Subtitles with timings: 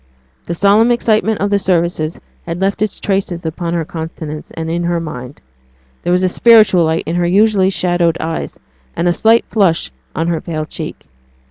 [0.45, 4.85] The solemn excitement of the services had left its traces upon her countenance and in
[4.85, 5.43] her mind.
[6.01, 8.59] There was a spiritual light in her usually shadowed eyes,
[8.95, 11.05] and a slight flush on her pale cheek.